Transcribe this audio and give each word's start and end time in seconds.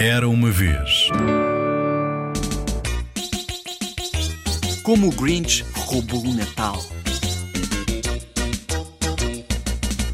Era 0.00 0.28
uma 0.28 0.48
vez. 0.48 1.08
Como 4.84 5.08
o 5.08 5.10
Grinch 5.10 5.64
roubou 5.74 6.20
o 6.20 6.32
Natal. 6.32 6.76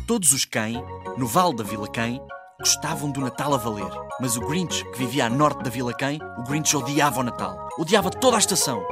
Todos 0.06 0.32
os 0.32 0.46
quem, 0.46 0.82
no 1.18 1.26
Vale 1.26 1.56
da 1.56 1.62
Vila 1.62 1.86
Quem, 1.86 2.18
gostavam 2.58 3.10
do 3.10 3.20
Natal 3.20 3.52
a 3.52 3.58
valer. 3.58 3.90
Mas 4.18 4.38
o 4.38 4.40
Grinch, 4.40 4.82
que 4.90 4.98
vivia 4.98 5.26
a 5.26 5.30
norte 5.30 5.62
da 5.62 5.68
Vila 5.68 5.92
Quem, 5.92 6.18
o 6.38 6.44
Grinch 6.44 6.74
odiava 6.74 7.20
o 7.20 7.22
Natal. 7.22 7.68
Odiava 7.78 8.08
toda 8.08 8.36
a 8.36 8.40
estação. 8.40 8.82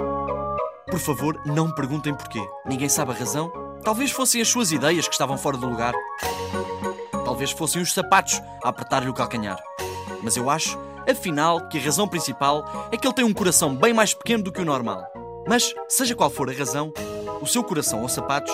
Por 0.90 1.00
favor, 1.00 1.40
não 1.46 1.68
me 1.68 1.74
perguntem 1.74 2.14
porquê. 2.14 2.46
Ninguém 2.66 2.90
sabe 2.90 3.12
a 3.12 3.14
razão. 3.14 3.50
Talvez 3.82 4.10
fossem 4.10 4.42
as 4.42 4.48
suas 4.48 4.70
ideias 4.70 5.08
que 5.08 5.14
estavam 5.14 5.38
fora 5.38 5.56
do 5.56 5.66
lugar. 5.66 5.94
Talvez 7.24 7.50
fossem 7.50 7.80
os 7.80 7.94
sapatos 7.94 8.42
a 8.62 8.68
apertar-lhe 8.68 9.08
o 9.08 9.14
calcanhar. 9.14 9.58
Mas 10.22 10.36
eu 10.36 10.48
acho, 10.48 10.78
afinal, 11.08 11.68
que 11.68 11.78
a 11.78 11.82
razão 11.82 12.06
principal 12.06 12.88
é 12.92 12.96
que 12.96 13.06
ele 13.06 13.14
tem 13.14 13.24
um 13.24 13.34
coração 13.34 13.74
bem 13.74 13.92
mais 13.92 14.14
pequeno 14.14 14.44
do 14.44 14.52
que 14.52 14.60
o 14.60 14.64
normal. 14.64 15.04
Mas, 15.48 15.74
seja 15.88 16.14
qual 16.14 16.30
for 16.30 16.48
a 16.48 16.52
razão, 16.52 16.92
o 17.40 17.46
seu 17.46 17.64
coração 17.64 18.00
aos 18.00 18.12
sapatos 18.12 18.52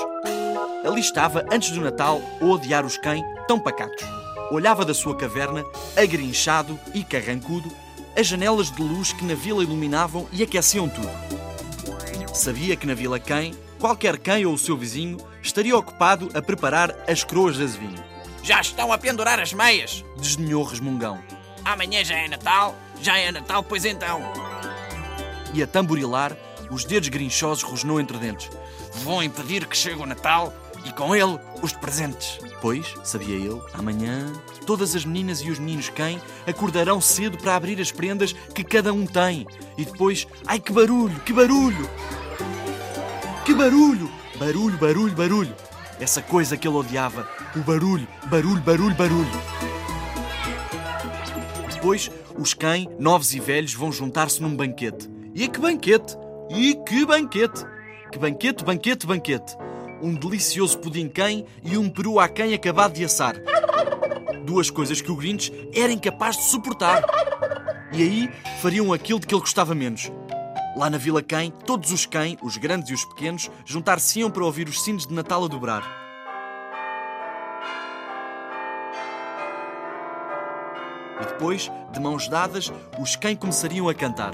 ali 0.84 1.00
estava 1.00 1.44
antes 1.52 1.70
do 1.70 1.80
Natal 1.80 2.20
a 2.40 2.44
odiar 2.44 2.84
os 2.86 2.96
quem 2.96 3.22
tão 3.46 3.60
pacatos. 3.60 4.04
Olhava 4.50 4.84
da 4.84 4.94
sua 4.94 5.14
caverna, 5.14 5.64
agrinchado 5.96 6.78
e 6.94 7.04
carrancudo, 7.04 7.70
as 8.16 8.26
janelas 8.26 8.70
de 8.70 8.82
luz 8.82 9.12
que 9.12 9.24
na 9.24 9.34
vila 9.34 9.62
iluminavam 9.62 10.26
e 10.32 10.42
aqueciam 10.42 10.88
tudo. 10.88 11.10
Sabia 12.32 12.76
que 12.76 12.86
na 12.86 12.94
vila 12.94 13.18
quem, 13.18 13.54
qualquer 13.78 14.18
quem 14.18 14.46
ou 14.46 14.54
o 14.54 14.58
seu 14.58 14.76
vizinho, 14.76 15.18
estaria 15.42 15.76
ocupado 15.76 16.30
a 16.34 16.40
preparar 16.40 16.94
as 17.06 17.22
croas 17.22 17.56
de 17.56 17.64
azevinho. 17.64 18.02
Já 18.42 18.60
estão 18.60 18.92
a 18.92 18.98
pendurar 18.98 19.38
as 19.38 19.52
meias. 19.52 20.04
Desdenhou 20.16 20.64
resmungão. 20.64 21.18
Amanhã 21.64 22.04
já 22.04 22.16
é 22.16 22.28
Natal. 22.28 22.76
Já 23.00 23.18
é 23.18 23.30
Natal, 23.30 23.62
pois 23.62 23.84
então. 23.84 24.20
E 25.54 25.62
a 25.62 25.66
tamborilar, 25.66 26.36
os 26.70 26.84
dedos 26.84 27.08
grinchosos 27.08 27.62
rosnou 27.62 28.00
entre 28.00 28.18
dentes. 28.18 28.50
Vão 29.04 29.22
impedir 29.22 29.66
que 29.66 29.76
chegue 29.76 30.02
o 30.02 30.06
Natal 30.06 30.52
e 30.84 30.92
com 30.92 31.14
ele 31.14 31.38
os 31.62 31.72
presentes. 31.72 32.38
Pois, 32.60 32.94
sabia 33.04 33.36
ele, 33.36 33.60
amanhã 33.72 34.32
todas 34.68 34.94
as 34.94 35.02
meninas 35.02 35.40
e 35.40 35.50
os 35.50 35.58
meninos 35.58 35.88
quem 35.88 36.20
acordarão 36.46 37.00
cedo 37.00 37.38
para 37.38 37.56
abrir 37.56 37.80
as 37.80 37.90
prendas 37.90 38.34
que 38.54 38.62
cada 38.62 38.92
um 38.92 39.06
tem. 39.06 39.46
E 39.78 39.84
depois, 39.86 40.26
ai 40.46 40.60
que 40.60 40.70
barulho, 40.70 41.18
que 41.20 41.32
barulho! 41.32 41.88
Que 43.46 43.54
barulho! 43.54 44.10
Barulho, 44.38 44.76
barulho, 44.76 45.14
barulho! 45.14 45.56
Essa 45.98 46.20
coisa 46.20 46.54
que 46.54 46.68
ele 46.68 46.76
odiava. 46.76 47.26
O 47.56 47.60
barulho, 47.60 48.06
barulho, 48.26 48.60
barulho, 48.60 48.94
barulho. 48.94 49.67
Depois, 51.88 52.10
os 52.36 52.52
quem, 52.52 52.86
novos 52.98 53.32
e 53.32 53.40
velhos, 53.40 53.72
vão 53.72 53.90
juntar-se 53.90 54.42
num 54.42 54.54
banquete. 54.54 55.08
E 55.34 55.48
que 55.48 55.58
banquete! 55.58 56.18
E 56.50 56.74
que 56.74 57.06
banquete! 57.06 57.64
Que 58.12 58.18
banquete, 58.18 58.62
banquete, 58.62 59.06
banquete! 59.06 59.56
Um 60.02 60.14
delicioso 60.14 60.76
pudim 60.80 61.08
quem 61.08 61.46
e 61.64 61.78
um 61.78 61.88
peru 61.88 62.20
a 62.20 62.28
quem 62.28 62.52
acabado 62.52 62.92
de 62.92 63.06
assar. 63.06 63.36
Duas 64.44 64.68
coisas 64.68 65.00
que 65.00 65.10
o 65.10 65.16
Grinch 65.16 65.50
era 65.74 65.90
incapaz 65.90 66.36
de 66.36 66.42
suportar. 66.50 67.02
E 67.90 68.02
aí 68.02 68.30
fariam 68.60 68.92
aquilo 68.92 69.18
de 69.18 69.26
que 69.26 69.34
ele 69.34 69.40
gostava 69.40 69.74
menos. 69.74 70.12
Lá 70.76 70.90
na 70.90 70.98
Vila 70.98 71.22
Quem, 71.22 71.50
todos 71.50 71.90
os 71.90 72.04
quem, 72.04 72.36
os 72.42 72.58
grandes 72.58 72.90
e 72.90 72.92
os 72.92 73.04
pequenos, 73.06 73.50
juntar-se-iam 73.64 74.30
para 74.30 74.44
ouvir 74.44 74.68
os 74.68 74.84
sinos 74.84 75.06
de 75.06 75.14
Natal 75.14 75.42
a 75.42 75.48
dobrar. 75.48 75.97
E 81.20 81.26
depois, 81.26 81.70
de 81.92 82.00
mãos 82.00 82.28
dadas, 82.28 82.72
os 82.98 83.16
quem 83.16 83.34
começariam 83.36 83.88
a 83.88 83.94
cantar. 83.94 84.32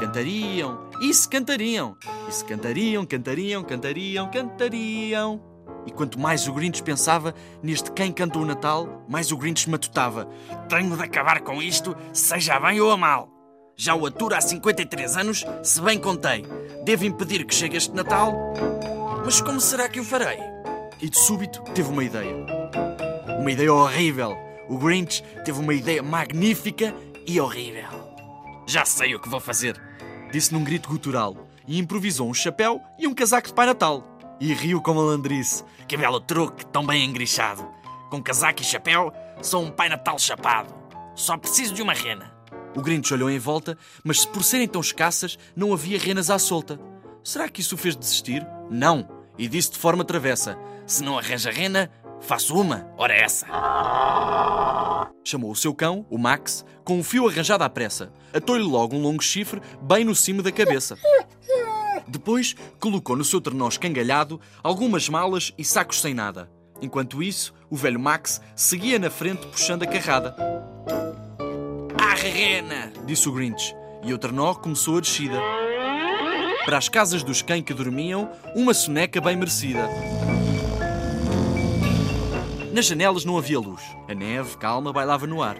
Cantariam, 0.00 0.78
se 1.12 1.28
cantariam, 1.28 1.96
se 2.30 2.44
cantariam, 2.44 3.06
cantariam, 3.06 3.62
cantariam, 3.62 4.30
cantariam. 4.30 5.40
E 5.86 5.90
quanto 5.90 6.18
mais 6.18 6.48
o 6.48 6.52
Grinch 6.52 6.82
pensava 6.82 7.34
neste 7.62 7.90
quem 7.92 8.12
canta 8.12 8.38
o 8.38 8.44
Natal, 8.44 9.04
mais 9.08 9.30
o 9.30 9.36
Grinch 9.36 9.68
matutava. 9.68 10.28
Tenho 10.68 10.96
de 10.96 11.02
acabar 11.02 11.40
com 11.40 11.62
isto, 11.62 11.96
seja 12.12 12.58
bem 12.58 12.80
ou 12.80 12.90
a 12.90 12.96
mal. 12.96 13.28
Já 13.76 13.94
o 13.94 14.06
aturo 14.06 14.34
há 14.34 14.40
53 14.40 15.16
anos, 15.16 15.44
se 15.62 15.80
bem 15.80 15.98
contei. 15.98 16.44
Devo 16.84 17.04
impedir 17.04 17.44
que 17.44 17.54
chegue 17.54 17.76
este 17.76 17.92
Natal? 17.92 18.32
Mas 19.24 19.40
como 19.40 19.60
será 19.60 19.88
que 19.88 20.00
o 20.00 20.04
farei? 20.04 20.38
E 21.00 21.08
de 21.08 21.18
súbito 21.18 21.62
teve 21.74 21.90
uma 21.90 22.04
ideia. 22.04 22.46
Uma 23.40 23.50
ideia 23.50 23.72
horrível. 23.72 24.43
O 24.68 24.78
Grinch 24.78 25.22
teve 25.44 25.60
uma 25.60 25.74
ideia 25.74 26.02
magnífica 26.02 26.94
e 27.26 27.40
horrível. 27.40 27.88
Já 28.66 28.84
sei 28.84 29.14
o 29.14 29.20
que 29.20 29.28
vou 29.28 29.40
fazer. 29.40 29.80
Disse 30.32 30.52
num 30.52 30.64
grito 30.64 30.88
gutural 30.88 31.36
e 31.66 31.78
improvisou 31.78 32.28
um 32.28 32.34
chapéu 32.34 32.80
e 32.98 33.06
um 33.06 33.14
casaco 33.14 33.48
de 33.48 33.54
Pai 33.54 33.66
Natal. 33.66 34.18
E 34.40 34.52
riu 34.52 34.80
com 34.80 34.94
malandrice. 34.94 35.64
Que 35.86 35.96
belo 35.96 36.20
truque, 36.20 36.66
tão 36.66 36.84
bem 36.84 37.04
engrichado. 37.04 37.66
Com 38.10 38.22
casaco 38.22 38.62
e 38.62 38.64
chapéu, 38.64 39.12
sou 39.42 39.62
um 39.62 39.70
Pai 39.70 39.88
Natal 39.88 40.18
chapado. 40.18 40.74
Só 41.14 41.36
preciso 41.36 41.74
de 41.74 41.82
uma 41.82 41.92
rena. 41.92 42.32
O 42.74 42.82
Grinch 42.82 43.12
olhou 43.12 43.30
em 43.30 43.38
volta, 43.38 43.78
mas 44.02 44.22
se 44.22 44.28
por 44.28 44.42
serem 44.42 44.66
tão 44.66 44.80
escassas, 44.80 45.38
não 45.54 45.72
havia 45.72 45.98
renas 45.98 46.30
à 46.30 46.38
solta. 46.38 46.80
Será 47.22 47.48
que 47.48 47.60
isso 47.60 47.74
o 47.74 47.78
fez 47.78 47.94
desistir? 47.96 48.44
Não. 48.68 49.08
E 49.38 49.46
disse 49.48 49.72
de 49.72 49.78
forma 49.78 50.04
travessa: 50.04 50.58
Se 50.86 51.02
não 51.02 51.18
arranja 51.18 51.50
rena, 51.50 51.90
faço 52.24 52.58
uma. 52.58 52.86
Ora 52.96 53.14
essa. 53.14 53.46
Chamou 55.22 55.52
o 55.52 55.56
seu 55.56 55.74
cão, 55.74 56.06
o 56.10 56.18
Max, 56.18 56.64
com 56.84 56.98
um 56.98 57.04
fio 57.04 57.28
arranjado 57.28 57.64
à 57.64 57.68
pressa. 57.68 58.12
Atou-lhe 58.32 58.64
logo 58.64 58.96
um 58.96 59.02
longo 59.02 59.22
chifre 59.22 59.60
bem 59.80 60.04
no 60.04 60.14
cimo 60.14 60.42
da 60.42 60.50
cabeça. 60.50 60.98
Depois 62.08 62.54
colocou 62.80 63.16
no 63.16 63.24
seu 63.24 63.40
trenó 63.40 63.68
escangalhado 63.68 64.40
algumas 64.62 65.08
malas 65.08 65.52
e 65.56 65.64
sacos 65.64 66.00
sem 66.00 66.14
nada. 66.14 66.50
Enquanto 66.82 67.22
isso, 67.22 67.54
o 67.70 67.76
velho 67.76 68.00
Max 68.00 68.40
seguia 68.54 68.98
na 68.98 69.10
frente 69.10 69.46
puxando 69.46 69.84
a 69.84 69.86
carrada. 69.86 70.34
Ah, 71.98 72.14
rena! 72.14 72.92
Disse 73.06 73.28
o 73.28 73.32
Grinch, 73.32 73.74
e 74.02 74.12
o 74.12 74.18
trenó 74.18 74.54
começou 74.54 74.98
a 74.98 75.00
descida. 75.00 75.40
Para 76.64 76.78
as 76.78 76.88
casas 76.88 77.22
dos 77.22 77.42
cães 77.42 77.62
que 77.62 77.74
dormiam, 77.74 78.30
uma 78.54 78.74
soneca 78.74 79.20
bem 79.20 79.36
merecida. 79.36 79.88
Nas 82.74 82.86
janelas 82.86 83.24
não 83.24 83.38
havia 83.38 83.60
luz. 83.60 83.80
A 84.08 84.14
neve, 84.14 84.56
calma, 84.56 84.92
bailava 84.92 85.28
no 85.28 85.40
ar. 85.40 85.56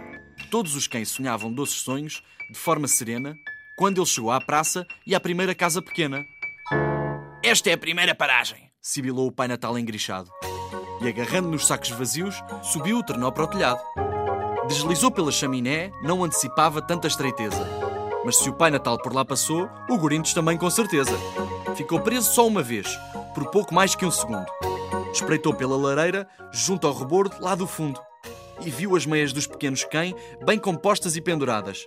Todos 0.51 0.75
os 0.75 0.89
cães 0.89 1.11
sonhavam 1.11 1.53
doces 1.53 1.77
sonhos, 1.77 2.25
de 2.51 2.59
forma 2.59 2.89
serena, 2.89 3.37
quando 3.79 3.99
ele 4.01 4.07
chegou 4.07 4.33
à 4.33 4.41
praça 4.41 4.85
e 5.07 5.15
à 5.15 5.21
primeira 5.21 5.55
casa 5.55 5.81
pequena. 5.81 6.27
Esta 7.41 7.71
é 7.71 7.75
a 7.75 7.79
primeira 7.79 8.17
paragem, 8.17 8.69
sibilou 8.83 9.29
o 9.29 9.33
Pai 9.33 9.47
Natal 9.47 9.79
engrichado. 9.79 10.29
E 11.01 11.07
agarrando 11.07 11.49
nos 11.49 11.69
sacos 11.69 11.91
vazios, 11.91 12.35
subiu 12.65 12.99
o 12.99 13.05
trenó 13.05 13.31
para 13.31 13.45
o 13.45 13.49
telhado. 13.49 13.81
Deslizou 14.67 15.13
pela 15.13 15.31
chaminé, 15.31 15.93
não 16.03 16.25
antecipava 16.25 16.83
tanta 16.83 17.07
estreiteza. 17.07 17.65
Mas 18.25 18.39
se 18.39 18.51
o 18.51 18.55
Pai 18.55 18.73
Natal 18.73 18.99
por 18.99 19.15
lá 19.15 19.25
passou, 19.25 19.71
o 19.89 19.97
Grinch 19.99 20.35
também 20.35 20.59
com 20.59 20.69
certeza. 20.69 21.17
Ficou 21.77 22.01
preso 22.01 22.33
só 22.33 22.45
uma 22.45 22.61
vez, 22.61 22.89
por 23.37 23.49
pouco 23.53 23.73
mais 23.73 23.95
que 23.95 24.05
um 24.05 24.11
segundo. 24.11 24.47
Espreitou 25.15 25.55
pela 25.55 25.77
lareira, 25.77 26.27
junto 26.51 26.89
ao 26.89 26.93
rebordo, 26.93 27.37
lá 27.39 27.55
do 27.55 27.69
fundo. 27.69 28.01
E 28.61 28.69
viu 28.69 28.97
as 28.97 29.07
meias 29.07 29.33
dos 29.33 29.47
pequenos 29.47 29.85
quem, 29.85 30.13
bem 30.45 30.59
compostas 30.59 31.15
e 31.15 31.21
penduradas. 31.21 31.87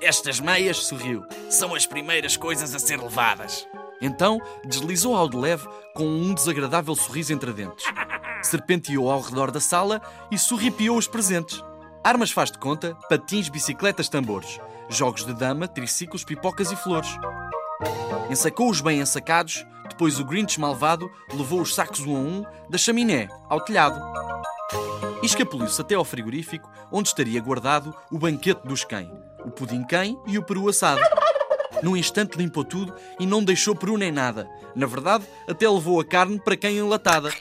Estas 0.00 0.40
meias, 0.40 0.78
sorriu, 0.78 1.22
são 1.48 1.72
as 1.72 1.86
primeiras 1.86 2.36
coisas 2.36 2.74
a 2.74 2.80
ser 2.80 3.00
levadas. 3.00 3.64
Então 4.02 4.40
deslizou 4.64 5.14
ao 5.14 5.28
de 5.28 5.36
leve 5.36 5.68
com 5.94 6.04
um 6.04 6.34
desagradável 6.34 6.96
sorriso 6.96 7.32
entre 7.32 7.52
dentes. 7.52 7.84
Serpenteou 8.42 9.08
ao 9.08 9.20
redor 9.20 9.52
da 9.52 9.60
sala 9.60 10.02
e 10.28 10.36
sorripiou 10.36 10.98
os 10.98 11.06
presentes. 11.06 11.62
Armas 12.02 12.32
faz 12.32 12.50
de 12.50 12.58
conta, 12.58 12.96
patins, 13.08 13.48
bicicletas, 13.48 14.08
tambores. 14.08 14.58
Jogos 14.88 15.24
de 15.24 15.32
dama, 15.32 15.68
triciclos, 15.68 16.24
pipocas 16.24 16.72
e 16.72 16.76
flores. 16.76 17.16
Ensacou-os 18.28 18.80
bem 18.80 18.98
ensacados, 18.98 19.64
depois 19.94 20.18
o 20.18 20.24
Grinch 20.24 20.58
malvado 20.58 21.08
levou 21.32 21.60
os 21.60 21.72
sacos 21.72 22.00
um 22.00 22.16
a 22.16 22.18
um 22.18 22.44
da 22.68 22.76
chaminé 22.76 23.28
ao 23.48 23.60
telhado. 23.60 24.00
E 25.22 25.26
escapuliu-se 25.26 25.80
até 25.80 25.94
ao 25.94 26.04
frigorífico, 26.04 26.68
onde 26.90 27.08
estaria 27.08 27.40
guardado 27.40 27.94
o 28.10 28.18
banquete 28.18 28.66
dos 28.66 28.82
quem, 28.82 29.08
o 29.44 29.52
pudim 29.52 29.84
quem 29.84 30.18
e 30.26 30.36
o 30.36 30.42
peru 30.42 30.68
assado. 30.68 31.00
Num 31.80 31.96
instante 31.96 32.36
limpou 32.36 32.64
tudo 32.64 32.92
e 33.20 33.24
não 33.24 33.44
deixou 33.44 33.76
peru 33.76 33.96
nem 33.96 34.10
nada. 34.10 34.50
Na 34.74 34.86
verdade, 34.86 35.24
até 35.48 35.68
levou 35.68 36.00
a 36.00 36.04
carne 36.04 36.40
para 36.40 36.56
quem 36.56 36.76
enlatada. 36.76 37.32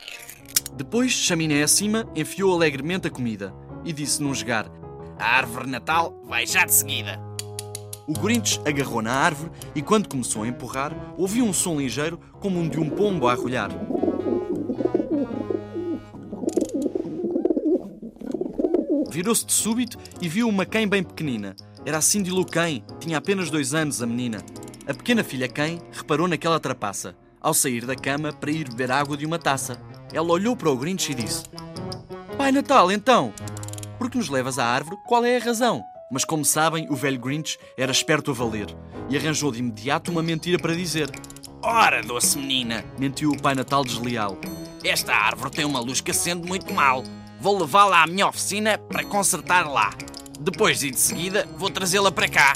Depois, 0.74 1.12
chaminé 1.12 1.64
acima, 1.64 2.08
enfiou 2.16 2.54
alegremente 2.54 3.08
a 3.08 3.12
comida 3.12 3.52
e 3.84 3.92
disse 3.92 4.22
num 4.22 4.34
jogar: 4.34 4.68
A 5.18 5.38
árvore 5.38 5.68
Natal 5.68 6.22
vai 6.24 6.46
já 6.46 6.66
de 6.66 6.74
seguida. 6.74 7.33
O 8.08 8.14
Grinch 8.14 8.60
agarrou 8.66 9.02
na 9.02 9.14
árvore 9.14 9.52
e, 9.74 9.82
quando 9.82 10.10
começou 10.10 10.44
a 10.44 10.48
empurrar, 10.48 10.94
ouviu 11.18 11.46
um 11.46 11.54
som 11.54 11.78
ligeiro 11.78 12.20
como 12.40 12.60
um 12.60 12.68
de 12.68 12.80
um 12.80 12.90
pombo 12.90 13.28
a 13.28 13.32
arrulhar. 13.32 13.70
Virou-se 19.10 19.46
de 19.46 19.54
súbito 19.54 19.98
e 20.22 20.28
viu 20.28 20.50
uma 20.50 20.66
quem 20.66 20.88
bem 20.88 21.04
pequenina. 21.04 21.56
Era 21.86 22.00
a 22.00 22.02
Cindy 22.02 22.32
Lou 22.32 22.46
Kane. 22.46 22.84
Tinha 23.00 23.20
apenas 23.20 23.50
dois 23.50 23.74
anos, 23.74 24.02
a 24.02 24.06
menina. 24.06 24.40
A 24.88 24.94
pequena 24.94 25.24
filha 25.24 25.48
Kane 25.48 25.82
reparou 25.92 26.28
naquela 26.28 26.60
trapaça, 26.60 27.16
ao 27.40 27.54
sair 27.54 27.86
da 27.86 27.96
cama 27.96 28.34
para 28.34 28.52
ir 28.52 28.68
beber 28.70 28.92
água 28.92 29.16
de 29.16 29.26
uma 29.26 29.40
taça. 29.40 29.78
Ela 30.12 30.32
olhou 30.32 30.58
para 30.58 30.70
o 30.70 30.76
Grinch 30.76 31.12
e 31.12 31.16
disse: 31.16 31.44
Pai 32.38 32.52
Natal, 32.52 32.92
então, 32.92 33.32
por 33.98 34.10
que 34.10 34.18
nos 34.18 34.30
levas 34.30 34.60
à 34.60 34.66
árvore? 34.66 34.98
Qual 35.08 35.24
é 35.24 35.38
a 35.38 35.44
razão? 35.44 35.84
Mas 36.12 36.24
como 36.24 36.46
sabem, 36.46 36.88
o 36.90 36.96
velho 36.96 37.20
Grinch 37.20 37.58
era 37.78 37.92
esperto 37.92 38.32
a 38.32 38.34
valer 38.34 38.68
e 39.10 39.18
arranjou 39.18 39.52
de 39.52 39.60
imediato 39.60 40.12
uma 40.12 40.22
mentira 40.22 40.60
para 40.60 40.76
dizer. 40.76 41.10
Ora, 41.62 42.02
doce 42.02 42.38
menina, 42.38 42.84
Mentiu 43.00 43.32
o 43.32 43.42
Pai 43.42 43.56
Natal 43.56 43.84
desleal. 43.84 44.38
esta 44.84 45.14
árvore 45.14 45.52
tem 45.52 45.66
uma 45.66 45.80
luz 45.80 46.02
que 46.02 46.12
acende 46.12 46.48
muito 46.48 46.74
mal. 46.74 47.04
Vou 47.40 47.60
levá-la 47.60 48.04
à 48.04 48.08
minha 48.08 48.28
oficina 48.28 48.78
para 48.78 49.04
consertar 49.04 49.68
lá. 49.68 49.94
Depois 50.40 50.84
e 50.84 50.92
de 50.92 51.00
seguida 51.00 51.48
vou 51.58 51.70
trazê-la 51.70 52.12
para 52.12 52.28
cá. 52.28 52.54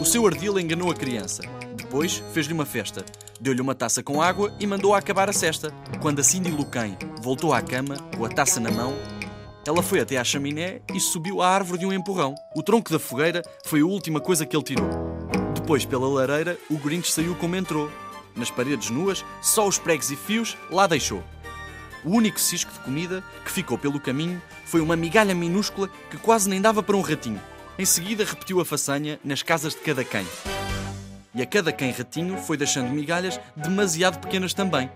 O 0.00 0.04
seu 0.04 0.26
ardil 0.26 0.58
enganou 0.58 0.90
a 0.90 0.94
criança. 0.94 1.42
Depois 1.76 2.22
fez-lhe 2.32 2.52
uma 2.52 2.66
festa. 2.66 3.04
Deu-lhe 3.40 3.60
uma 3.60 3.74
taça 3.74 4.02
com 4.02 4.20
água 4.20 4.54
e 4.60 4.66
mandou-a 4.66 4.98
acabar 4.98 5.28
a 5.28 5.32
cesta. 5.32 5.72
Quando 6.00 6.20
a 6.20 6.22
Cindy 6.22 6.50
Luquem 6.50 6.96
voltou 7.22 7.52
à 7.52 7.62
cama, 7.62 7.96
com 8.16 8.24
a 8.24 8.28
taça 8.28 8.60
na 8.60 8.70
mão, 8.70 8.94
ela 9.66 9.82
foi 9.82 10.00
até 10.00 10.16
à 10.16 10.24
chaminé 10.24 10.80
e 10.94 10.98
subiu 10.98 11.42
à 11.42 11.48
árvore 11.48 11.78
de 11.78 11.86
um 11.86 11.92
empurrão. 11.92 12.34
O 12.56 12.62
tronco 12.62 12.90
da 12.90 12.98
fogueira 12.98 13.42
foi 13.64 13.80
a 13.80 13.86
última 13.86 14.20
coisa 14.20 14.46
que 14.46 14.56
ele 14.56 14.64
tirou. 14.64 14.88
Depois, 15.54 15.84
pela 15.84 16.08
lareira, 16.08 16.58
o 16.70 16.78
Grinch 16.78 17.12
saiu 17.12 17.34
como 17.36 17.56
entrou. 17.56 17.90
Nas 18.34 18.50
paredes 18.50 18.90
nuas, 18.90 19.24
só 19.42 19.68
os 19.68 19.78
pregos 19.78 20.10
e 20.10 20.16
fios 20.16 20.56
lá 20.70 20.86
deixou. 20.86 21.22
O 22.04 22.10
único 22.10 22.40
cisco 22.40 22.72
de 22.72 22.78
comida 22.78 23.22
que 23.44 23.50
ficou 23.50 23.76
pelo 23.76 24.00
caminho 24.00 24.40
foi 24.64 24.80
uma 24.80 24.96
migalha 24.96 25.34
minúscula 25.34 25.90
que 26.10 26.16
quase 26.16 26.48
nem 26.48 26.60
dava 26.60 26.82
para 26.82 26.96
um 26.96 27.02
ratinho. 27.02 27.40
Em 27.78 27.84
seguida, 27.84 28.24
repetiu 28.24 28.60
a 28.60 28.64
façanha 28.64 29.20
nas 29.22 29.42
casas 29.42 29.74
de 29.74 29.80
cada 29.80 30.02
quem. 30.02 30.26
E 31.34 31.42
a 31.42 31.46
cada 31.46 31.70
quem 31.70 31.92
ratinho 31.92 32.38
foi 32.38 32.56
deixando 32.56 32.90
migalhas 32.90 33.38
demasiado 33.54 34.18
pequenas 34.18 34.54
também. 34.54 34.90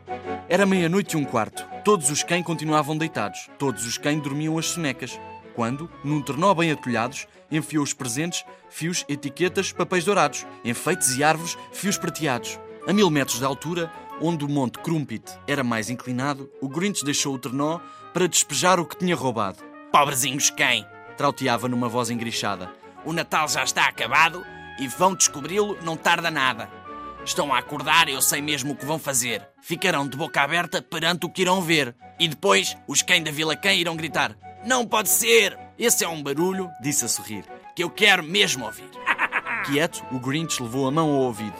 Era 0.47 0.67
meia-noite 0.67 1.17
e 1.17 1.17
um 1.19 1.25
quarto. 1.25 1.65
Todos 1.83 2.11
os 2.11 2.23
cães 2.23 2.45
continuavam 2.45 2.99
deitados. 2.99 3.49
Todos 3.59 3.87
os 3.87 3.97
cães 3.97 4.21
dormiam 4.21 4.59
as 4.59 4.67
sonecas. 4.67 5.19
Quando, 5.55 5.91
num 6.05 6.21
ternó 6.21 6.53
bem 6.53 6.71
atulhados, 6.71 7.27
enfiou 7.51 7.83
os 7.83 7.95
presentes, 7.95 8.45
fios, 8.69 9.07
etiquetas, 9.09 9.73
papéis 9.73 10.05
dourados, 10.05 10.47
enfeites 10.63 11.17
e 11.17 11.25
árvores, 11.25 11.57
fios 11.73 11.97
prateados. 11.97 12.61
A 12.87 12.93
mil 12.93 13.09
metros 13.09 13.39
de 13.39 13.45
altura, 13.47 13.91
onde 14.21 14.45
o 14.45 14.49
monte 14.49 14.79
Crumpit 14.81 15.25
era 15.47 15.65
mais 15.65 15.89
inclinado, 15.89 16.51
o 16.61 16.69
Grinch 16.69 17.05
deixou 17.05 17.35
o 17.35 17.39
ternó 17.39 17.81
para 18.13 18.29
despejar 18.29 18.79
o 18.79 18.85
que 18.85 18.99
tinha 18.99 19.17
roubado. 19.17 19.59
Pobrezinhos 19.91 20.51
quem? 20.51 20.87
Trauteava 21.17 21.69
numa 21.69 21.89
voz 21.89 22.11
engrichada. 22.11 22.71
O 23.03 23.15
Natal 23.15 23.49
já 23.49 23.65
está 23.65 23.87
acabado 23.87 24.45
e 24.79 24.89
vão 24.89 25.15
descobri-lo 25.15 25.79
não 25.83 25.97
tarda 25.97 26.31
nada. 26.31 26.69
Estão 27.25 27.53
a 27.55 27.59
acordar 27.59 28.09
eu 28.09 28.21
sei 28.21 28.43
mesmo 28.43 28.73
o 28.73 28.77
que 28.77 28.85
vão 28.85 28.99
fazer. 28.99 29.47
Ficarão 29.63 30.07
de 30.07 30.17
boca 30.17 30.43
aberta 30.43 30.83
perante 30.83 31.25
o 31.27 31.31
que 31.31 31.43
irão 31.43 31.63
ver. 31.63 31.95
E 32.19 32.29
depois, 32.29 32.77
os 32.87 33.03
cães 33.03 33.25
da 33.25 33.31
Vila 33.31 33.57
Cã 33.57 33.73
irão 33.73 33.97
gritar: 33.97 34.37
Não 34.65 34.87
pode 34.87 35.09
ser! 35.09 35.59
Esse 35.79 36.05
é 36.05 36.09
um 36.09 36.23
barulho, 36.23 36.71
Disse 36.81 37.05
a 37.05 37.09
sorrir. 37.09 37.45
que 37.75 37.83
eu 37.83 37.91
quero 37.91 38.23
mesmo 38.23 38.65
ouvir. 38.65 38.89
Quieto, 39.67 40.05
o 40.13 40.19
Grinch 40.21 40.63
levou 40.63 40.87
a 40.87 40.91
mão 40.91 41.11
ao 41.11 41.23
ouvido. 41.23 41.57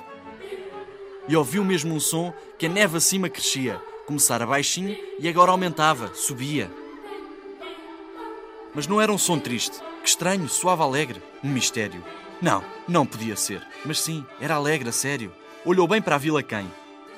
E 1.27 1.35
ouviu 1.35 1.65
mesmo 1.65 1.95
um 1.95 1.99
som 2.01 2.33
que 2.59 2.67
a 2.67 2.69
neve 2.69 2.99
acima 2.99 3.29
crescia. 3.29 3.81
Começara 4.07 4.47
baixinho 4.47 4.97
e 5.19 5.27
agora 5.27 5.51
aumentava, 5.51 6.15
subia. 6.15 6.71
Mas 8.75 8.87
não 8.87 9.01
era 9.01 9.11
um 9.11 9.19
som 9.19 9.39
triste. 9.39 9.79
Que 10.03 10.09
estranho, 10.09 10.49
suave 10.49 10.83
alegre. 10.83 11.23
Um 11.43 11.49
mistério. 11.49 12.05
Não, 12.43 12.63
não 12.87 13.07
podia 13.07 13.35
ser. 13.37 13.67
Mas 13.85 14.01
sim, 14.01 14.25
era 14.39 14.55
alegre, 14.57 14.91
a 14.91 14.93
sério. 14.93 15.33
Olhou 15.67 15.89
bem 15.89 16.03
para 16.03 16.17
a 16.17 16.19
Vila 16.19 16.43
Quem. 16.43 16.71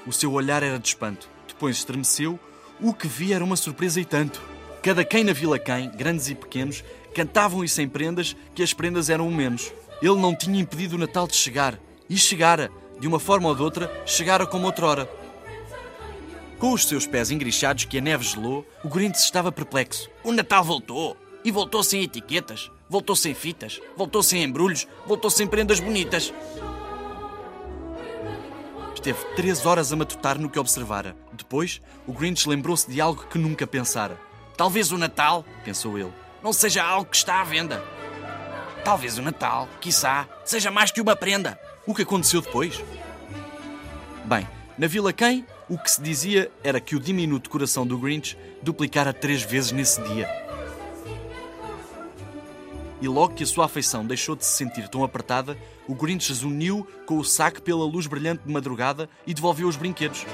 O 0.06 0.12
seu 0.12 0.32
olhar 0.32 0.62
era 0.62 0.78
de 0.78 0.86
espanto. 0.86 1.28
Depois 1.48 1.78
estremeceu. 1.78 2.38
O 2.80 2.94
que 2.94 3.08
via 3.08 3.34
era 3.34 3.44
uma 3.44 3.56
surpresa 3.56 4.00
e 4.00 4.04
tanto. 4.04 4.40
Cada 4.80 5.04
quem 5.04 5.24
na 5.24 5.32
Vila 5.32 5.58
Quem, 5.58 5.90
grandes 5.90 6.28
e 6.28 6.34
pequenos, 6.36 6.84
cantavam 7.12 7.64
e 7.64 7.68
sem 7.68 7.88
prendas, 7.88 8.36
que 8.54 8.62
as 8.62 8.72
prendas 8.72 9.10
eram 9.10 9.26
o 9.26 9.34
menos. 9.34 9.72
Ele 10.00 10.14
não 10.14 10.32
tinha 10.32 10.60
impedido 10.60 10.94
o 10.94 10.98
Natal 10.98 11.26
de 11.26 11.34
chegar. 11.34 11.76
E 12.08 12.16
chegara. 12.16 12.70
De 13.00 13.08
uma 13.08 13.18
forma 13.18 13.48
ou 13.48 13.54
de 13.56 13.62
outra, 13.62 13.90
chegara 14.06 14.46
como 14.46 14.66
outrora. 14.66 15.10
Com 16.60 16.72
os 16.72 16.86
seus 16.86 17.04
pés 17.04 17.32
engrichados 17.32 17.84
que 17.84 17.98
a 17.98 18.00
neve 18.00 18.24
gelou, 18.24 18.64
o 18.84 18.88
Grinch 18.88 19.18
estava 19.18 19.50
perplexo. 19.50 20.08
O 20.22 20.30
Natal 20.30 20.62
voltou. 20.62 21.16
E 21.44 21.50
voltou 21.50 21.82
sem 21.82 22.04
etiquetas, 22.04 22.70
voltou 22.88 23.16
sem 23.16 23.34
fitas, 23.34 23.80
voltou 23.96 24.22
sem 24.22 24.44
embrulhos, 24.44 24.86
voltou 25.04 25.30
sem 25.30 25.48
prendas 25.48 25.80
bonitas. 25.80 26.32
Esteve 29.06 29.36
três 29.36 29.64
horas 29.64 29.92
a 29.92 29.96
matutar 29.96 30.36
no 30.36 30.50
que 30.50 30.58
observara. 30.58 31.14
Depois, 31.32 31.80
o 32.08 32.12
Grinch 32.12 32.48
lembrou-se 32.48 32.90
de 32.90 33.00
algo 33.00 33.24
que 33.28 33.38
nunca 33.38 33.64
pensara. 33.64 34.18
Talvez 34.56 34.90
o 34.90 34.98
Natal 34.98 35.44
Pensou 35.64 35.96
ele. 35.96 36.12
não 36.42 36.52
seja 36.52 36.82
algo 36.82 37.08
que 37.08 37.14
está 37.14 37.40
à 37.40 37.44
venda. 37.44 37.84
Talvez 38.84 39.16
o 39.16 39.22
Natal, 39.22 39.68
quiçá, 39.80 40.28
seja 40.44 40.72
mais 40.72 40.90
que 40.90 41.00
uma 41.00 41.14
prenda. 41.14 41.56
O 41.86 41.94
que 41.94 42.02
aconteceu 42.02 42.40
depois? 42.40 42.82
Bem, 44.24 44.48
na 44.76 44.88
Vila 44.88 45.12
Quem, 45.12 45.46
o 45.68 45.78
que 45.78 45.88
se 45.88 46.02
dizia 46.02 46.50
era 46.64 46.80
que 46.80 46.96
o 46.96 47.00
diminuto 47.00 47.48
coração 47.48 47.86
do 47.86 47.96
Grinch 47.96 48.36
duplicara 48.60 49.12
três 49.12 49.40
vezes 49.40 49.70
nesse 49.70 50.02
dia. 50.02 50.28
E 53.00 53.08
logo 53.08 53.34
que 53.34 53.42
a 53.42 53.46
sua 53.46 53.66
afeição 53.66 54.06
deixou 54.06 54.34
de 54.34 54.44
se 54.44 54.52
sentir 54.52 54.88
tão 54.88 55.04
apertada, 55.04 55.56
o 55.86 55.94
Grinch 55.94 56.32
zuniu 56.32 56.86
com 57.04 57.18
o 57.18 57.24
saco 57.24 57.60
pela 57.60 57.84
luz 57.84 58.06
brilhante 58.06 58.42
de 58.46 58.52
madrugada 58.52 59.08
e 59.26 59.34
devolveu 59.34 59.68
os 59.68 59.76
brinquedos. 59.76 60.24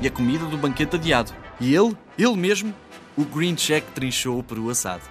E 0.00 0.06
a 0.06 0.10
comida 0.10 0.44
do 0.46 0.58
banquete 0.58 0.96
adiado. 0.96 1.32
E 1.60 1.74
ele, 1.74 1.96
ele 2.18 2.36
mesmo, 2.36 2.74
o 3.16 3.24
Grinch 3.24 3.72
é 3.72 3.80
que 3.80 3.92
trinchou 3.92 4.38
o 4.38 4.42
peru 4.42 4.68
assado. 4.68 5.02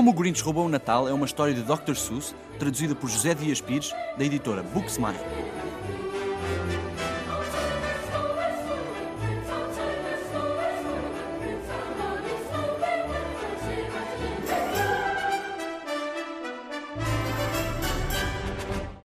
Como 0.00 0.12
o 0.12 0.14
Grinch 0.14 0.42
roubou 0.42 0.64
o 0.64 0.68
Natal 0.70 1.06
é 1.06 1.12
uma 1.12 1.26
história 1.26 1.52
de 1.52 1.60
Dr. 1.60 1.94
Seuss, 1.94 2.34
traduzida 2.58 2.94
por 2.94 3.10
José 3.10 3.34
Dias 3.34 3.60
Pires, 3.60 3.92
da 4.16 4.24
editora 4.24 4.62
Booksmart. 4.62 5.18